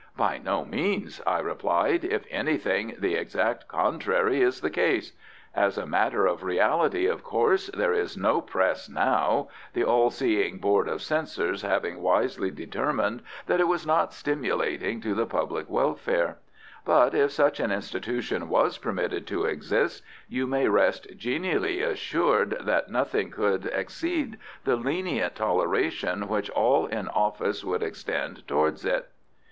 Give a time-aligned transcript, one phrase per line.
[0.17, 5.13] "By no means," I replied; "if anything, the exact contrary is the case.
[5.53, 10.57] As a matter of reality, of course, there is no Press now, the all seeing
[10.57, 16.39] Board of Censors having wisely determined that it was not stimulating to the public welfare;
[16.83, 22.89] but if such an institution was permitted to exist you may rest genially assured that
[22.89, 29.11] nothing could exceed the lenient toleration which all in office would extend towards it."